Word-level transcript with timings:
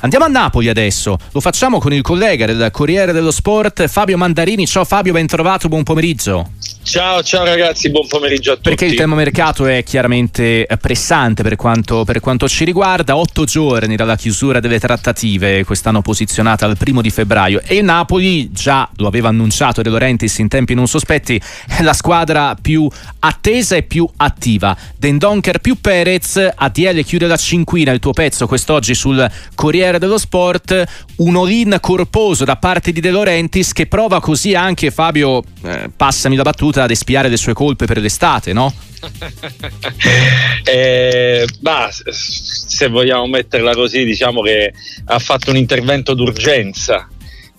Andiamo 0.00 0.26
a 0.26 0.28
Napoli 0.28 0.68
adesso, 0.68 1.18
lo 1.32 1.40
facciamo 1.40 1.80
con 1.80 1.92
il 1.92 2.02
collega 2.02 2.46
del 2.46 2.68
Corriere 2.70 3.10
dello 3.12 3.32
Sport 3.32 3.88
Fabio 3.88 4.16
Mandarini. 4.16 4.64
Ciao 4.64 4.84
Fabio, 4.84 5.12
ben 5.12 5.26
trovato, 5.26 5.68
buon 5.68 5.82
pomeriggio. 5.82 6.50
Ciao, 6.88 7.22
ciao 7.22 7.44
ragazzi, 7.44 7.90
buon 7.90 8.06
pomeriggio 8.06 8.52
a 8.52 8.54
tutti. 8.54 8.70
Perché 8.70 8.86
il 8.86 8.94
tema 8.94 9.14
mercato 9.14 9.66
è 9.66 9.82
chiaramente 9.82 10.66
pressante 10.80 11.42
per 11.42 11.54
quanto, 11.54 12.04
per 12.04 12.20
quanto 12.20 12.48
ci 12.48 12.64
riguarda. 12.64 13.18
Otto 13.18 13.44
giorni 13.44 13.94
dalla 13.94 14.16
chiusura 14.16 14.58
delle 14.58 14.80
trattative, 14.80 15.64
quest'anno 15.64 16.00
posizionata 16.00 16.64
al 16.64 16.78
primo 16.78 17.02
di 17.02 17.10
febbraio. 17.10 17.60
E 17.62 17.82
Napoli, 17.82 18.50
già 18.52 18.88
lo 18.96 19.06
aveva 19.06 19.28
annunciato 19.28 19.82
De 19.82 19.90
Laurentiis 19.90 20.38
in 20.38 20.48
tempi 20.48 20.72
non 20.72 20.88
sospetti, 20.88 21.38
è 21.66 21.82
la 21.82 21.92
squadra 21.92 22.56
più 22.58 22.88
attesa 23.18 23.76
e 23.76 23.82
più 23.82 24.08
attiva. 24.16 24.74
Dendonker 24.96 25.58
più 25.58 25.78
Perez, 25.82 26.42
ADL 26.54 27.04
chiude 27.04 27.26
la 27.26 27.36
cinquina, 27.36 27.92
il 27.92 28.00
tuo 28.00 28.12
pezzo 28.12 28.46
quest'oggi 28.46 28.94
sul 28.94 29.30
Corriere 29.54 29.98
dello 29.98 30.16
Sport. 30.16 30.84
Un 31.16 31.36
all-in 31.36 31.76
corposo 31.82 32.46
da 32.46 32.56
parte 32.56 32.92
di 32.92 33.00
De 33.00 33.10
Laurentiis 33.10 33.74
che 33.74 33.86
prova 33.86 34.22
così 34.22 34.54
anche 34.54 34.90
Fabio, 34.90 35.42
eh, 35.64 35.90
passami 35.94 36.34
la 36.34 36.42
battuta 36.42 36.76
ad 36.84 36.90
espiare 36.90 37.28
le 37.28 37.36
sue 37.36 37.52
colpe 37.52 37.86
per 37.86 37.98
l'estate, 37.98 38.52
no? 38.52 38.74
eh, 40.64 41.46
bah, 41.60 41.90
se 41.90 42.88
vogliamo 42.88 43.26
metterla 43.26 43.72
così, 43.72 44.04
diciamo 44.04 44.42
che 44.42 44.72
ha 45.06 45.18
fatto 45.18 45.50
un 45.50 45.56
intervento 45.56 46.14
d'urgenza. 46.14 47.08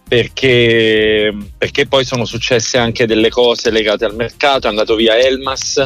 Perché, 0.10 1.32
perché, 1.56 1.86
poi 1.86 2.04
sono 2.04 2.26
successe 2.26 2.80
anche 2.80 3.06
delle 3.06 3.30
cose 3.30 3.70
legate 3.70 4.06
al 4.06 4.16
mercato, 4.16 4.66
è 4.66 4.70
andato 4.72 4.96
via 4.96 5.16
Elmas, 5.16 5.86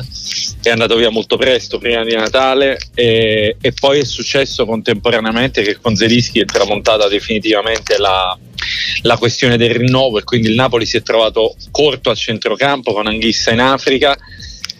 è 0.61 0.69
andato 0.69 0.95
via 0.95 1.09
molto 1.09 1.35
presto, 1.35 1.77
prima 1.77 2.05
di 2.05 2.15
Natale, 2.15 2.79
e, 2.95 3.57
e 3.59 3.73
poi 3.73 3.99
è 3.99 4.05
successo 4.05 4.65
contemporaneamente 4.65 5.61
che 5.61 5.75
con 5.75 5.97
Zelischi 5.97 6.39
è 6.39 6.45
tramontata 6.45 7.09
definitivamente 7.09 7.97
la, 7.97 8.39
la 9.01 9.17
questione 9.17 9.57
del 9.57 9.75
rinnovo 9.75 10.19
e 10.19 10.23
quindi 10.23 10.49
il 10.49 10.55
Napoli 10.55 10.85
si 10.85 10.97
è 10.97 11.01
trovato 11.01 11.55
corto 11.71 12.09
a 12.09 12.15
centrocampo 12.15 12.93
con 12.93 13.07
Anghissa 13.07 13.51
in 13.51 13.59
Africa. 13.59 14.17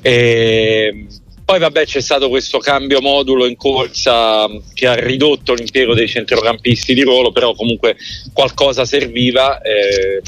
E 0.02 1.06
poi 1.46 1.60
vabbè 1.60 1.86
c'è 1.86 2.02
stato 2.02 2.30
questo 2.30 2.58
cambio 2.60 3.02
modulo 3.02 3.46
in 3.46 3.56
corsa 3.58 4.48
che 4.74 4.88
ha 4.88 4.96
ridotto 4.96 5.54
l'impiego 5.54 5.94
dei 5.94 6.08
centrocampisti 6.08 6.94
di 6.94 7.02
ruolo, 7.04 7.32
però 7.32 7.54
comunque 7.54 7.98
qualcosa 8.32 8.86
serviva 8.86 9.62
eh, 9.62 10.22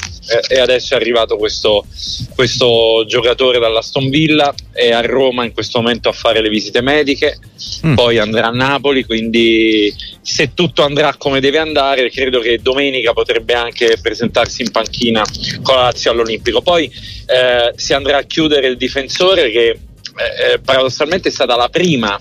e 0.50 0.60
adesso 0.60 0.94
è 0.94 0.98
arrivato 0.98 1.38
questo, 1.38 1.86
questo 2.34 3.06
giocatore 3.08 3.60
dall'Aston 3.60 4.10
Villa, 4.10 4.54
è 4.74 4.92
a 4.92 5.02
Roma 5.02 5.46
in 5.46 5.54
questo 5.54 5.80
momento 5.80 6.10
a 6.10 6.14
fare 6.14 6.42
le 6.42 6.50
visite 6.50 6.82
mediche, 6.82 7.38
mm. 7.86 7.94
poi 7.94 8.18
andrà 8.18 8.48
a 8.48 8.52
Napoli, 8.52 9.06
quindi 9.06 9.94
se 10.22 10.54
tutto 10.54 10.84
andrà 10.84 11.16
come 11.18 11.40
deve 11.40 11.60
andare 11.60 12.10
credo 12.10 12.40
che 12.40 12.60
domenica 12.62 13.14
potrebbe 13.14 13.54
anche 13.54 13.98
presentarsi 14.02 14.64
in 14.64 14.72
panchina 14.72 15.24
con 15.62 15.76
la 15.76 15.84
Lazio 15.84 16.12
all'Olimpico. 16.12 16.62
Poi 16.62 16.86
eh, 16.86 17.74
si 17.76 17.94
andrà 17.94 18.18
a 18.18 18.24
chiudere 18.24 18.68
il 18.68 18.78
difensore 18.78 19.52
che 19.52 19.78
eh, 20.18 20.54
eh, 20.54 20.60
paradossalmente 20.60 21.30
è 21.30 21.32
stata 21.32 21.56
la 21.56 21.70
prima 21.70 22.20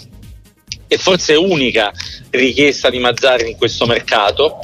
e 0.87 0.98
forse 0.98 1.34
unica 1.34 1.92
richiesta 2.31 2.91
di 2.91 2.98
Mazzari 2.98 3.51
in 3.51 3.56
questo 3.56 3.86
mercato 3.86 4.59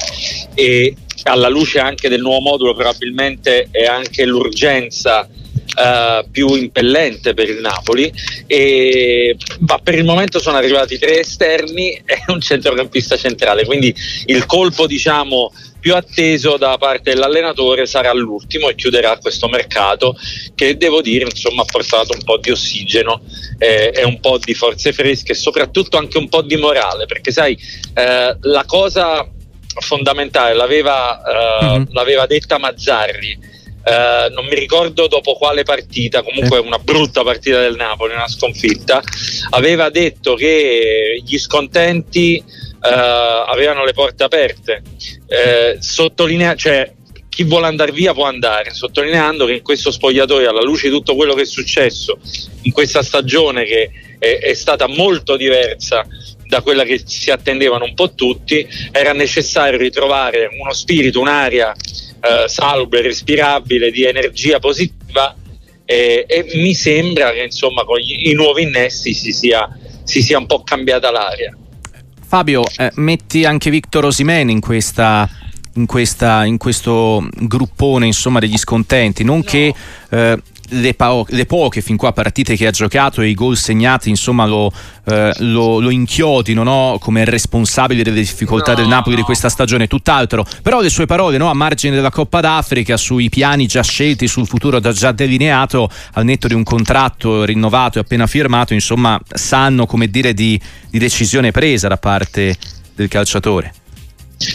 e 0.53 0.95
alla 1.23 1.47
luce 1.49 1.79
anche 1.79 2.09
del 2.09 2.21
nuovo 2.21 2.41
modulo 2.41 2.73
probabilmente 2.73 3.67
è 3.71 3.85
anche 3.85 4.25
l'urgenza 4.25 5.27
Uh, 5.73 6.29
più 6.29 6.53
impellente 6.53 7.33
per 7.33 7.47
il 7.49 7.61
Napoli 7.61 8.11
e, 8.45 9.37
ma 9.59 9.77
per 9.77 9.95
il 9.95 10.03
momento 10.03 10.37
sono 10.39 10.57
arrivati 10.57 10.99
tre 10.99 11.21
esterni 11.21 11.93
e 11.93 12.23
un 12.27 12.41
centrocampista 12.41 13.15
centrale 13.15 13.63
quindi 13.63 13.95
il 14.25 14.45
colpo 14.45 14.85
diciamo 14.85 15.49
più 15.81 15.95
atteso 15.95 16.57
da 16.57 16.77
parte 16.77 17.11
dell'allenatore 17.11 17.87
sarà 17.87 18.13
l'ultimo 18.13 18.69
e 18.69 18.75
chiuderà 18.75 19.17
questo 19.17 19.49
mercato 19.49 20.15
che 20.53 20.77
devo 20.77 21.01
dire 21.01 21.25
insomma 21.25 21.63
ha 21.63 21.65
portato 21.65 22.13
un 22.13 22.23
po' 22.23 22.37
di 22.37 22.51
ossigeno 22.51 23.21
eh, 23.57 23.91
e 23.93 24.05
un 24.05 24.19
po' 24.19 24.37
di 24.37 24.53
forze 24.53 24.93
fresche 24.93 25.31
e 25.31 25.35
soprattutto 25.35 25.97
anche 25.97 26.19
un 26.19 26.29
po' 26.29 26.43
di 26.43 26.55
morale 26.55 27.07
perché 27.07 27.31
sai 27.31 27.57
eh, 27.95 28.37
la 28.39 28.63
cosa 28.65 29.27
fondamentale 29.79 30.53
l'aveva, 30.53 31.21
eh, 31.23 31.65
mm-hmm. 31.65 31.83
l'aveva 31.89 32.25
detta 32.27 32.59
Mazzarri 32.59 33.49
Uh, 33.83 34.31
non 34.35 34.45
mi 34.45 34.53
ricordo 34.53 35.07
dopo 35.07 35.33
quale 35.33 35.63
partita, 35.63 36.21
comunque 36.21 36.59
una 36.59 36.77
brutta 36.77 37.23
partita 37.23 37.61
del 37.61 37.75
Napoli, 37.75 38.13
una 38.13 38.27
sconfitta, 38.27 39.01
aveva 39.49 39.89
detto 39.89 40.35
che 40.35 41.19
gli 41.25 41.37
scontenti 41.39 42.43
avevano 42.89 43.85
le 43.85 43.93
porte 43.93 44.23
aperte. 44.23 44.81
Uh, 45.27 45.79
sottolinea- 45.79 46.55
cioè, 46.55 46.91
chi 47.29 47.43
vuole 47.43 47.67
andare 47.67 47.91
via 47.91 48.13
può 48.13 48.25
andare, 48.25 48.73
sottolineando 48.73 49.45
che 49.45 49.53
in 49.53 49.61
questo 49.61 49.89
spogliatoio, 49.89 50.49
alla 50.49 50.61
luce 50.61 50.89
di 50.89 50.93
tutto 50.93 51.15
quello 51.15 51.33
che 51.33 51.43
è 51.43 51.45
successo 51.45 52.19
in 52.63 52.71
questa 52.73 53.03
stagione 53.03 53.63
che 53.63 53.89
è, 54.19 54.39
è 54.39 54.53
stata 54.53 54.87
molto 54.87 55.37
diversa 55.37 56.05
da 56.45 56.61
quella 56.61 56.83
che 56.83 57.01
si 57.05 57.31
attendevano 57.31 57.85
un 57.85 57.93
po' 57.93 58.13
tutti, 58.13 58.67
era 58.91 59.13
necessario 59.13 59.77
ritrovare 59.77 60.49
uno 60.59 60.73
spirito, 60.73 61.21
un'aria 61.21 61.73
eh, 61.73 62.49
salubre, 62.49 63.01
respirabile, 63.01 63.89
di 63.89 64.03
energia 64.03 64.59
positiva 64.59 65.33
e, 65.85 66.25
e 66.27 66.45
mi 66.55 66.73
sembra 66.73 67.31
che 67.31 67.43
insomma 67.43 67.85
con 67.85 67.97
gli, 67.97 68.29
i 68.29 68.33
nuovi 68.33 68.63
innesti 68.63 69.13
si 69.13 69.31
sia, 69.31 69.69
si 70.03 70.21
sia 70.21 70.37
un 70.37 70.45
po' 70.45 70.63
cambiata 70.63 71.09
l'aria. 71.09 71.55
Fabio, 72.31 72.63
eh, 72.77 72.89
metti 72.95 73.43
anche 73.43 73.69
Victor 73.69 74.05
Osimene 74.05 74.53
in 74.53 74.61
questa 74.61 75.27
in, 75.73 75.85
questa, 75.85 76.45
in, 76.45 76.57
questo 76.57 77.27
gruppone 77.39 78.05
insomma, 78.05 78.39
degli 78.39 78.57
scontenti, 78.57 79.25
non 79.25 79.39
no. 79.39 79.43
che 79.43 79.75
eh, 80.09 80.41
le, 80.71 80.93
po- 80.93 81.25
le, 81.29 81.45
poche 81.45 81.81
fin 81.81 81.97
qua 81.97 82.11
partite 82.13 82.55
che 82.55 82.67
ha 82.67 82.71
giocato 82.71 83.21
e 83.21 83.27
i 83.27 83.33
gol 83.33 83.57
segnati 83.57 84.09
insomma 84.09 84.45
lo, 84.45 84.71
eh, 85.05 85.33
lo, 85.39 85.79
lo 85.79 85.89
inchiodino 85.89 86.63
no? 86.63 86.97
come 86.99 87.25
responsabile 87.25 88.03
delle 88.03 88.19
difficoltà 88.19 88.71
no, 88.71 88.77
del 88.77 88.87
Napoli 88.87 89.15
no. 89.15 89.21
di 89.21 89.25
questa 89.25 89.49
stagione, 89.49 89.87
tutt'altro. 89.87 90.45
Però 90.61 90.81
le 90.81 90.89
sue 90.89 91.05
parole 91.05 91.37
no? 91.37 91.49
a 91.49 91.53
margine 91.53 91.95
della 91.95 92.11
Coppa 92.11 92.39
d'Africa 92.39 92.97
sui 92.97 93.29
piani 93.29 93.67
già 93.67 93.83
scelti, 93.83 94.27
sul 94.27 94.47
futuro 94.47 94.79
già 94.79 95.11
delineato, 95.11 95.89
al 96.13 96.25
netto 96.25 96.47
di 96.47 96.53
un 96.53 96.63
contratto 96.63 97.43
rinnovato 97.43 97.97
e 97.97 98.01
appena 98.01 98.27
firmato, 98.27 98.73
insomma 98.73 99.19
sanno 99.33 99.85
come 99.85 100.07
dire 100.07 100.33
di, 100.33 100.59
di 100.89 100.99
decisione 100.99 101.51
presa 101.51 101.87
da 101.87 101.97
parte 101.97 102.55
del 102.95 103.07
calciatore. 103.07 103.73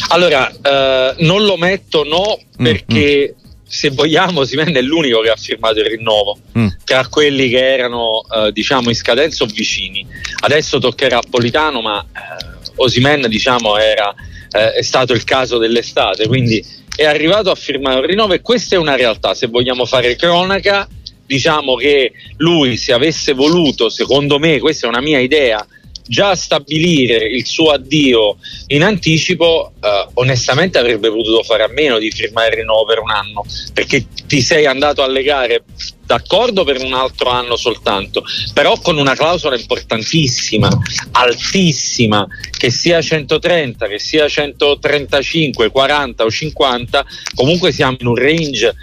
Allora, 0.08 0.50
eh, 0.50 1.14
non 1.18 1.44
lo 1.44 1.56
metto 1.56 2.02
no 2.04 2.38
mm, 2.60 2.64
perché 2.64 3.34
mm, 3.36 3.40
mm 3.42 3.45
se 3.68 3.90
vogliamo 3.90 4.44
Simen 4.44 4.74
è 4.74 4.80
l'unico 4.80 5.20
che 5.20 5.30
ha 5.30 5.36
firmato 5.36 5.80
il 5.80 5.86
rinnovo 5.86 6.38
mm. 6.56 6.66
tra 6.84 7.06
quelli 7.08 7.48
che 7.48 7.72
erano 7.74 8.22
eh, 8.32 8.52
diciamo 8.52 8.88
in 8.88 8.94
scadenza 8.94 9.42
o 9.42 9.46
vicini 9.48 10.06
adesso 10.40 10.78
toccherà 10.78 11.18
a 11.18 11.22
Politano 11.28 11.80
ma 11.80 12.00
eh, 12.00 12.70
Osimen 12.76 13.26
diciamo 13.28 13.76
era, 13.76 14.14
eh, 14.52 14.72
è 14.72 14.82
stato 14.82 15.12
il 15.12 15.24
caso 15.24 15.58
dell'estate 15.58 16.28
quindi 16.28 16.64
è 16.94 17.04
arrivato 17.04 17.50
a 17.50 17.56
firmare 17.56 17.98
un 17.98 18.06
rinnovo 18.06 18.34
e 18.34 18.40
questa 18.40 18.76
è 18.76 18.78
una 18.78 18.94
realtà 18.94 19.34
se 19.34 19.48
vogliamo 19.48 19.84
fare 19.84 20.14
cronaca 20.14 20.88
diciamo 21.26 21.74
che 21.74 22.12
lui 22.36 22.76
se 22.76 22.92
avesse 22.92 23.32
voluto 23.32 23.88
secondo 23.88 24.38
me 24.38 24.60
questa 24.60 24.86
è 24.86 24.88
una 24.88 25.00
mia 25.00 25.18
idea 25.18 25.66
già 26.06 26.34
stabilire 26.34 27.16
il 27.16 27.46
suo 27.46 27.70
addio 27.70 28.36
in 28.68 28.82
anticipo, 28.82 29.72
eh, 29.80 30.06
onestamente 30.14 30.78
avrebbe 30.78 31.10
potuto 31.10 31.42
fare 31.42 31.62
a 31.62 31.68
meno 31.68 31.98
di 31.98 32.10
firmare 32.10 32.48
il 32.48 32.56
rinnovo 32.58 32.84
per 32.84 33.00
un 33.00 33.10
anno, 33.10 33.44
perché 33.72 34.06
ti 34.26 34.40
sei 34.40 34.66
andato 34.66 35.02
alle 35.02 35.22
gare 35.22 35.64
d'accordo 36.06 36.62
per 36.62 36.80
un 36.82 36.94
altro 36.94 37.30
anno 37.30 37.56
soltanto, 37.56 38.24
però 38.54 38.78
con 38.80 38.96
una 38.96 39.14
clausola 39.14 39.56
importantissima, 39.56 40.68
altissima, 41.12 42.26
che 42.56 42.70
sia 42.70 43.02
130, 43.02 43.86
che 43.88 43.98
sia 43.98 44.28
135, 44.28 45.70
40 45.70 46.24
o 46.24 46.30
50, 46.30 47.04
comunque 47.34 47.72
siamo 47.72 47.96
in 47.98 48.06
un 48.06 48.14
range 48.14 48.74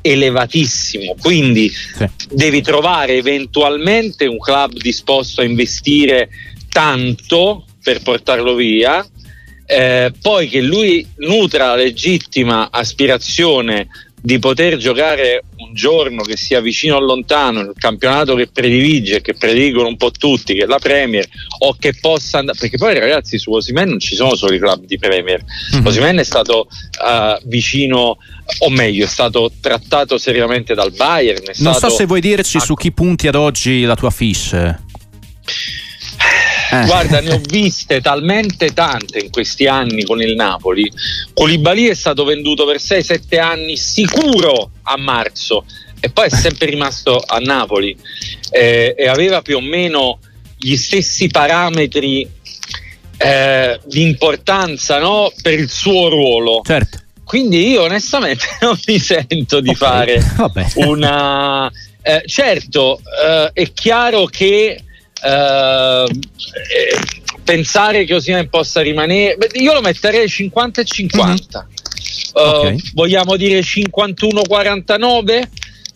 elevatissimo, 0.00 1.16
quindi 1.20 1.68
sì. 1.68 2.08
devi 2.30 2.62
trovare 2.62 3.14
eventualmente 3.14 4.26
un 4.26 4.38
club 4.38 4.74
disposto 4.74 5.40
a 5.40 5.44
investire 5.44 6.28
tanto 6.78 7.64
per 7.82 8.02
portarlo 8.02 8.54
via, 8.54 9.04
eh, 9.66 10.12
poi 10.22 10.48
che 10.48 10.60
lui 10.60 11.04
nutra 11.16 11.66
la 11.66 11.74
legittima 11.74 12.70
aspirazione 12.70 13.88
di 14.20 14.38
poter 14.38 14.76
giocare 14.76 15.42
un 15.56 15.74
giorno 15.74 16.22
che 16.22 16.36
sia 16.36 16.60
vicino 16.60 16.94
o 16.94 17.00
lontano 17.00 17.62
nel 17.62 17.74
campionato 17.76 18.36
che 18.36 18.46
predilige, 18.46 19.20
che 19.22 19.34
prediligono 19.34 19.88
un 19.88 19.96
po' 19.96 20.12
tutti, 20.12 20.54
che 20.54 20.62
è 20.62 20.66
la 20.66 20.78
Premier, 20.78 21.26
o 21.58 21.74
che 21.76 21.94
possa 22.00 22.38
andare, 22.38 22.56
perché 22.56 22.76
poi 22.76 22.96
ragazzi 22.96 23.38
su 23.38 23.50
Osimen 23.50 23.88
non 23.88 23.98
ci 23.98 24.14
sono 24.14 24.36
solo 24.36 24.54
i 24.54 24.60
club 24.60 24.84
di 24.84 24.98
Premier, 24.98 25.42
mm-hmm. 25.74 25.84
Osimen 25.84 26.18
è 26.18 26.24
stato 26.24 26.68
uh, 26.68 27.48
vicino, 27.48 28.18
o 28.58 28.70
meglio, 28.70 29.04
è 29.04 29.08
stato 29.08 29.50
trattato 29.60 30.16
seriamente 30.16 30.74
dal 30.74 30.92
Bayern. 30.92 31.42
non 31.56 31.74
so 31.74 31.88
se 31.88 32.06
vuoi 32.06 32.20
dirci 32.20 32.58
a... 32.58 32.60
su 32.60 32.74
chi 32.74 32.92
punti 32.92 33.26
ad 33.26 33.34
oggi 33.34 33.82
la 33.82 33.96
tua 33.96 34.10
fish 34.10 34.86
Eh. 36.70 36.84
Guarda, 36.84 37.20
ne 37.20 37.32
ho 37.32 37.40
viste 37.48 38.00
talmente 38.00 38.72
tante 38.74 39.18
in 39.18 39.30
questi 39.30 39.66
anni 39.66 40.04
con 40.04 40.20
il 40.20 40.34
Napoli. 40.34 40.90
Colibali 41.32 41.86
è 41.86 41.94
stato 41.94 42.24
venduto 42.24 42.66
per 42.66 42.76
6-7 42.76 43.40
anni 43.40 43.76
sicuro 43.76 44.70
a 44.82 44.96
marzo 44.98 45.64
e 46.00 46.10
poi 46.10 46.26
è 46.26 46.30
sempre 46.30 46.66
rimasto 46.66 47.22
a 47.26 47.38
Napoli 47.38 47.96
eh, 48.50 48.94
e 48.96 49.08
aveva 49.08 49.42
più 49.42 49.56
o 49.56 49.60
meno 49.60 50.18
gli 50.58 50.76
stessi 50.76 51.28
parametri 51.28 52.28
eh, 53.16 53.80
di 53.84 54.02
importanza 54.02 54.98
no? 54.98 55.32
per 55.42 55.54
il 55.54 55.70
suo 55.70 56.08
ruolo. 56.08 56.60
Certo. 56.64 56.98
Quindi 57.24 57.68
io 57.68 57.82
onestamente 57.82 58.46
non 58.60 58.78
mi 58.86 58.98
sento 58.98 59.60
di 59.60 59.70
okay. 59.70 59.88
fare 59.88 60.32
Vabbè. 60.36 60.66
una... 60.74 61.70
Eh, 62.00 62.22
certo, 62.26 63.00
eh, 63.22 63.50
è 63.52 63.72
chiaro 63.72 64.24
che 64.26 64.82
eh, 65.24 66.06
pensare 67.44 68.04
che 68.04 68.14
Osimen 68.14 68.48
possa 68.48 68.80
rimanere... 68.80 69.36
Io 69.54 69.72
lo 69.72 69.80
metterei 69.80 70.28
50 70.28 70.80
e 70.80 70.84
50. 70.84 71.66
Mm-hmm. 71.66 71.76
Okay. 72.30 72.80
vogliamo 72.94 73.36
dire 73.36 73.60
51-49? 73.60 75.42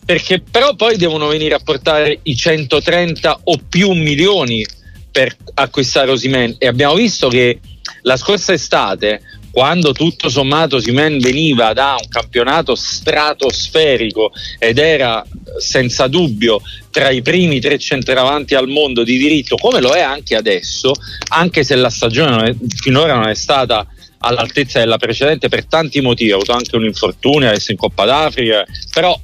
Perché 0.05 0.41
però 0.41 0.75
poi 0.75 0.97
devono 0.97 1.27
venire 1.27 1.55
a 1.55 1.59
portare 1.63 2.19
i 2.23 2.35
130 2.35 3.41
o 3.45 3.57
più 3.69 3.91
milioni 3.91 4.65
per 5.11 5.35
acquistare 5.53 6.11
Osimen 6.11 6.55
e 6.57 6.67
abbiamo 6.67 6.95
visto 6.95 7.29
che 7.29 7.59
la 8.01 8.17
scorsa 8.17 8.51
estate 8.51 9.21
quando 9.53 9.91
tutto 9.91 10.29
sommato 10.29 10.79
Simen 10.79 11.19
veniva 11.19 11.73
da 11.73 11.95
un 12.01 12.07
campionato 12.09 12.73
stratosferico 12.73 14.31
ed 14.57 14.79
era 14.79 15.23
senza 15.59 16.07
dubbio 16.07 16.59
tra 16.89 17.11
i 17.11 17.21
primi 17.21 17.59
tre 17.59 17.77
centravanti 17.77 18.55
al 18.55 18.67
mondo 18.67 19.03
di 19.03 19.15
diritto, 19.15 19.55
come 19.57 19.79
lo 19.79 19.91
è 19.91 20.01
anche 20.01 20.35
adesso, 20.35 20.93
anche 21.29 21.63
se 21.63 21.75
la 21.75 21.91
stagione 21.91 22.49
è, 22.49 22.55
finora 22.81 23.13
non 23.13 23.27
è 23.27 23.35
stata 23.35 23.85
all'altezza 24.17 24.79
della 24.79 24.97
precedente 24.97 25.49
per 25.49 25.67
tanti 25.67 26.01
motivi, 26.01 26.31
ha 26.31 26.35
avuto 26.35 26.53
anche 26.53 26.75
un 26.75 26.85
infortunio, 26.85 27.47
adesso 27.47 27.69
in 27.69 27.77
Coppa 27.77 28.05
d'Africa, 28.05 28.65
però 28.91 29.15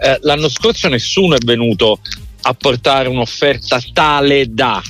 eh, 0.00 0.18
l'anno 0.20 0.50
scorso 0.50 0.88
nessuno 0.88 1.34
è 1.34 1.42
venuto 1.42 2.00
a 2.42 2.52
portare 2.52 3.08
un'offerta 3.08 3.80
tale 3.94 4.52
da. 4.52 4.82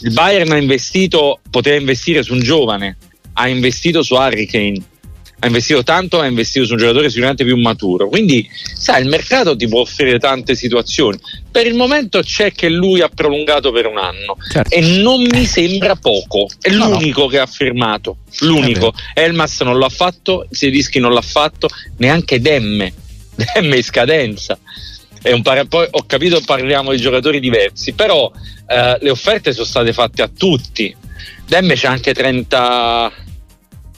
Il 0.00 0.12
Bayern 0.12 0.50
ha 0.52 0.56
investito, 0.56 1.40
poteva 1.50 1.76
investire 1.76 2.22
su 2.22 2.32
un 2.32 2.40
giovane, 2.40 2.96
ha 3.34 3.48
investito 3.48 4.02
su 4.02 4.14
Harry 4.14 4.46
Kane, 4.46 4.82
ha 5.44 5.46
investito 5.46 5.82
tanto, 5.82 6.20
ha 6.20 6.26
investito 6.26 6.64
su 6.64 6.72
un 6.72 6.78
giocatore 6.78 7.08
sicuramente 7.08 7.44
più 7.44 7.56
maturo. 7.56 8.08
Quindi, 8.08 8.48
sai, 8.74 9.02
il 9.02 9.08
mercato 9.08 9.54
ti 9.54 9.68
può 9.68 9.80
offrire 9.80 10.18
tante 10.18 10.54
situazioni. 10.54 11.18
Per 11.50 11.66
il 11.66 11.74
momento 11.74 12.20
c'è 12.22 12.52
che 12.52 12.70
lui 12.70 13.02
ha 13.02 13.08
prolungato 13.08 13.70
per 13.70 13.86
un 13.86 13.98
anno 13.98 14.36
certo. 14.50 14.74
e 14.74 14.80
non 15.02 15.22
mi 15.22 15.44
sembra 15.44 15.96
poco. 15.96 16.48
È 16.58 16.70
no, 16.70 16.88
l'unico 16.88 17.22
no. 17.22 17.26
che 17.26 17.38
ha 17.38 17.46
firmato. 17.46 18.18
L'unico. 18.40 18.94
Elmas 19.12 19.60
non 19.60 19.78
l'ha 19.78 19.90
fatto, 19.90 20.46
Sedischi 20.50 20.98
non 20.98 21.12
l'ha 21.12 21.20
fatto, 21.20 21.68
neanche 21.98 22.40
Demme. 22.40 22.92
Demme 23.54 23.76
in 23.76 23.84
scadenza. 23.84 24.58
Par- 25.42 25.66
poi 25.66 25.86
ho 25.90 26.04
capito 26.06 26.40
parliamo 26.44 26.90
di 26.90 26.98
giocatori 26.98 27.40
diversi, 27.40 27.92
però 27.92 28.30
eh, 28.66 28.96
le 29.00 29.10
offerte 29.10 29.52
sono 29.52 29.66
state 29.66 29.92
fatte 29.92 30.22
a 30.22 30.28
tutti. 30.28 30.94
Demme 31.46 31.74
c'è 31.74 31.86
anche 31.86 32.14
30, 32.14 33.12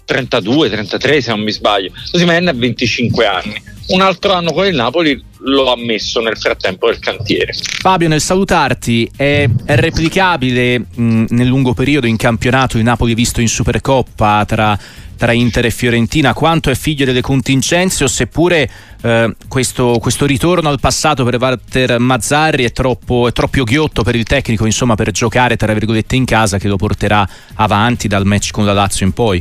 32, 0.07 0.71
33 0.71 1.21
se 1.21 1.31
non 1.31 1.41
mi 1.41 1.51
sbaglio. 1.51 1.91
Osimhen 2.13 2.49
ha 2.49 2.53
25 2.53 3.27
anni. 3.27 3.63
Un 3.89 4.01
altro 4.01 4.33
anno 4.33 4.53
con 4.53 4.67
il 4.67 4.75
Napoli 4.75 5.23
lo 5.41 5.71
ha 5.71 5.77
messo 5.77 6.21
nel 6.21 6.39
frattempo 6.39 6.87
del 6.87 6.99
cantiere. 6.99 7.53
Fabio, 7.53 8.09
nel 8.09 8.21
salutarti, 8.21 9.11
è, 9.15 9.49
è 9.65 9.77
replicabile 9.77 10.79
mh, 10.79 11.25
nel 11.29 11.47
lungo 11.47 11.75
periodo 11.75 12.07
in 12.07 12.17
campionato 12.17 12.79
il 12.79 12.85
Napoli 12.85 13.15
visto 13.15 13.41
in 13.41 13.49
Supercoppa 13.49 14.45
tra 14.47 14.79
tra 15.17 15.33
Inter 15.33 15.67
e 15.67 15.71
Fiorentina, 15.71 16.35
quanto 16.35 16.71
è 16.71 16.75
figlio 16.75 17.05
delle 17.05 17.23
contingenze 17.23 18.05
o 18.05 18.07
seppure 18.07 18.71
eh, 19.03 19.35
questo, 19.49 19.99
questo, 19.99 20.27
ritorno 20.27 20.69
al 20.69 20.79
passato 20.79 21.25
per 21.25 21.39
Walter 21.39 21.99
Mazzarri 21.99 22.65
è 22.65 22.73
troppo, 22.73 23.27
è 23.27 23.33
troppo 23.33 23.65
ghiotto 23.65 24.03
per 24.03 24.15
il 24.15 24.25
tecnico 24.25 24.67
insomma, 24.67 24.95
per 24.95 25.11
giocare 25.11 25.57
tra 25.57 25.73
virgolette 25.73 26.17
in 26.17 26.25
casa 26.25 26.59
che 26.59 26.69
lo 26.69 26.77
porterà 26.77 27.27
avanti 27.55 28.09
dal 28.09 28.27
match 28.27 28.51
con 28.51 28.65
la 28.65 28.73
Lazio 28.73 29.07
in 29.07 29.13
poi? 29.13 29.41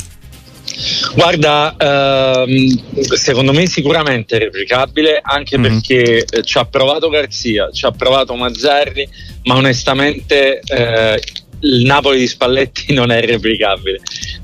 Guarda, 1.14 1.76
ehm, 1.78 3.04
secondo 3.16 3.54
me 3.54 3.68
sicuramente 3.68 4.36
è 4.36 4.40
replicabile 4.40 5.20
anche 5.22 5.58
mm-hmm. 5.58 5.72
perché 5.72 6.26
eh, 6.26 6.44
ci 6.44 6.58
ha 6.58 6.66
provato 6.66 7.10
Garzia, 7.10 7.70
ci 7.72 7.86
ha 7.86 7.92
provato 7.92 8.36
Mazzarri, 8.36 9.08
ma 9.44 9.56
onestamente 9.56 10.60
eh, 10.60 11.22
il 11.62 11.86
Napoli 11.86 12.20
di 12.20 12.28
Spalletti 12.28 12.92
non 12.94 13.12
è 13.12 13.22
replicabile. 13.26 14.00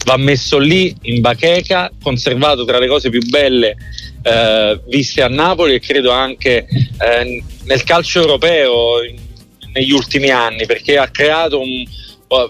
Va 0.06 0.18
messo 0.18 0.58
lì 0.58 0.96
in 1.04 1.22
bacheca, 1.22 1.92
conservato 2.02 2.66
tra 2.66 2.80
le 2.80 2.88
cose 2.88 3.10
più 3.10 3.22
belle 3.28 3.76
eh, 4.24 4.80
viste 4.88 5.22
a 5.22 5.28
Napoli 5.28 5.76
e 5.76 5.80
credo 5.80 6.12
anche 6.12 6.66
eh, 6.68 7.44
nel 7.64 7.84
calcio 7.84 8.22
europeo 8.22 9.04
in, 9.04 9.18
negli 9.74 9.92
ultimi 9.92 10.30
anni, 10.30 10.66
perché 10.66 10.98
ha 10.98 11.10
creato 11.10 11.60
un, 11.60 11.84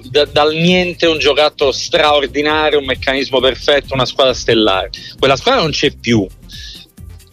da, 0.10 0.26
dal 0.26 0.54
niente 0.54 1.08
un 1.08 1.18
giocattolo 1.18 1.72
straordinario, 1.72 2.80
un 2.80 2.86
meccanismo 2.86 3.40
perfetto, 3.40 3.94
una 3.94 4.06
squadra 4.06 4.34
stellare. 4.34 4.90
Quella 5.18 5.36
squadra 5.36 5.62
non 5.62 5.72
c'è 5.72 5.96
più. 5.96 6.26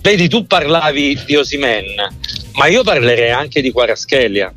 Vedi, 0.00 0.28
tu 0.28 0.46
parlavi 0.46 1.20
di 1.26 1.36
Osimen, 1.36 1.94
ma 2.52 2.66
io 2.66 2.82
parlerei 2.82 3.30
anche 3.30 3.60
di 3.60 3.70
Quaraschelia 3.70 4.52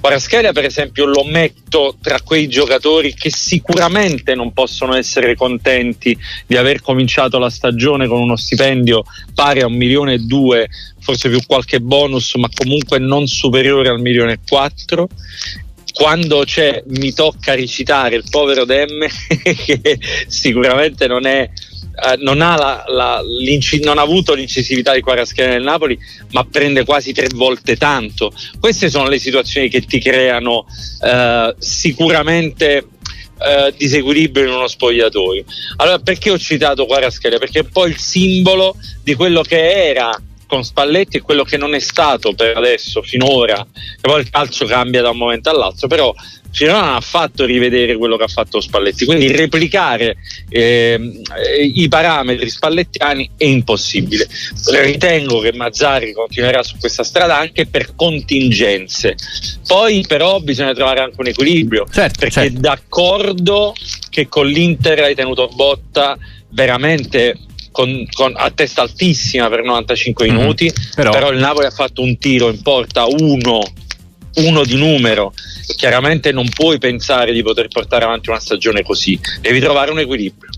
Guaraschelia 0.00 0.52
per 0.52 0.64
esempio 0.64 1.04
lo 1.04 1.24
metto 1.24 1.96
tra 2.00 2.20
quei 2.20 2.48
giocatori 2.48 3.14
che 3.14 3.30
sicuramente 3.30 4.34
non 4.34 4.52
possono 4.52 4.94
essere 4.94 5.34
contenti 5.34 6.16
di 6.46 6.56
aver 6.56 6.80
cominciato 6.80 7.38
la 7.38 7.50
stagione 7.50 8.06
con 8.06 8.20
uno 8.20 8.36
stipendio 8.36 9.04
pari 9.34 9.60
a 9.60 9.66
un 9.66 9.74
milione 9.74 10.14
e 10.14 10.18
due, 10.18 10.68
forse 11.00 11.28
più 11.28 11.40
qualche 11.46 11.80
bonus, 11.80 12.34
ma 12.36 12.48
comunque 12.54 12.98
non 12.98 13.26
superiore 13.26 13.88
al 13.88 14.00
milione 14.00 14.32
e 14.32 14.38
quattro 14.46 15.08
quando 15.94 16.42
c'è 16.44 16.82
mi 16.88 17.12
tocca 17.12 17.54
recitare 17.54 18.16
il 18.16 18.24
povero 18.28 18.64
Demme 18.64 19.08
che 19.64 19.98
sicuramente 20.26 21.06
non 21.06 21.24
è 21.24 21.48
eh, 21.96 22.16
non, 22.18 22.40
ha 22.40 22.56
la, 22.56 22.84
la, 22.88 23.22
non, 23.84 23.98
ha 23.98 24.02
avuto 24.02 24.34
l'incisività 24.34 24.92
di 24.94 25.00
Quaraschelli 25.00 25.52
nel 25.52 25.62
Napoli, 25.62 25.96
ma 26.32 26.44
prende 26.44 26.84
quasi 26.84 27.12
tre 27.12 27.28
volte 27.32 27.76
tanto. 27.76 28.32
Queste 28.58 28.90
sono 28.90 29.08
le 29.08 29.18
situazioni 29.18 29.68
che 29.68 29.82
ti 29.82 30.00
creano 30.00 30.66
eh, 31.04 31.54
sicuramente 31.58 32.88
eh, 33.38 33.72
disequilibrio 33.76 34.46
in 34.46 34.54
uno 34.54 34.66
spogliatoio. 34.66 35.44
Allora, 35.76 36.00
perché 36.00 36.30
ho 36.30 36.38
citato 36.38 36.84
Quaraschelli? 36.84 37.38
Perché 37.38 37.60
è 37.60 37.64
poi 37.64 37.90
il 37.90 37.98
simbolo 37.98 38.76
di 39.04 39.14
quello 39.14 39.42
che 39.42 39.88
era 39.88 40.10
con 40.54 40.64
Spalletti 40.64 41.16
e 41.16 41.20
quello 41.20 41.42
che 41.42 41.56
non 41.56 41.74
è 41.74 41.80
stato 41.80 42.32
per 42.34 42.56
adesso, 42.56 43.02
finora, 43.02 43.66
che 43.72 44.00
poi 44.00 44.20
il 44.20 44.30
calcio 44.30 44.66
cambia 44.66 45.02
da 45.02 45.10
un 45.10 45.16
momento 45.16 45.50
all'altro, 45.50 45.88
però 45.88 46.14
finora 46.52 46.82
non 46.82 46.94
ha 46.94 47.00
fatto 47.00 47.44
rivedere 47.44 47.96
quello 47.96 48.16
che 48.16 48.22
ha 48.22 48.28
fatto 48.28 48.60
Spalletti, 48.60 49.04
quindi 49.04 49.32
replicare 49.32 50.16
eh, 50.48 51.00
i 51.74 51.88
parametri 51.88 52.48
spallettiani 52.48 53.30
è 53.36 53.46
impossibile. 53.46 54.28
Ritengo 54.70 55.40
che 55.40 55.52
Mazzari 55.52 56.12
continuerà 56.12 56.62
su 56.62 56.76
questa 56.78 57.02
strada 57.02 57.36
anche 57.36 57.66
per 57.66 57.96
contingenze. 57.96 59.16
Poi 59.66 60.04
però 60.06 60.38
bisogna 60.38 60.72
trovare 60.74 61.00
anche 61.00 61.16
un 61.18 61.26
equilibrio, 61.26 61.86
certo, 61.90 62.20
perché 62.20 62.42
certo. 62.42 62.60
d'accordo 62.60 63.74
che 64.08 64.28
con 64.28 64.46
l'Inter 64.46 65.00
hai 65.00 65.16
tenuto 65.16 65.48
botta 65.48 66.16
veramente 66.50 67.36
con, 67.74 68.06
con, 68.12 68.32
a 68.36 68.52
testa 68.52 68.82
altissima 68.82 69.48
per 69.48 69.64
95 69.64 70.24
mm-hmm. 70.24 70.36
minuti, 70.36 70.72
però... 70.94 71.10
però 71.10 71.32
il 71.32 71.40
Napoli 71.40 71.66
ha 71.66 71.72
fatto 71.72 72.02
un 72.02 72.16
tiro 72.18 72.48
in 72.48 72.62
porta 72.62 73.04
uno 73.06 73.60
uno 74.36 74.64
di 74.64 74.76
numero. 74.76 75.32
Chiaramente 75.76 76.30
non 76.30 76.48
puoi 76.48 76.78
pensare 76.78 77.32
di 77.32 77.42
poter 77.42 77.68
portare 77.68 78.04
avanti 78.04 78.30
una 78.30 78.38
stagione 78.38 78.82
così, 78.82 79.18
devi 79.40 79.58
trovare 79.58 79.90
un 79.90 79.98
equilibrio. 79.98 80.50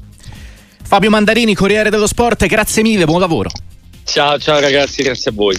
Fabio 0.82 1.10
Mandarini, 1.10 1.54
Corriere 1.54 1.88
dello 1.88 2.06
Sport, 2.06 2.46
grazie 2.46 2.82
mille, 2.82 3.06
buon 3.06 3.20
lavoro. 3.20 3.50
Ciao, 4.04 4.38
ciao 4.38 4.60
ragazzi, 4.60 5.02
grazie 5.02 5.30
a 5.30 5.34
voi. 5.34 5.54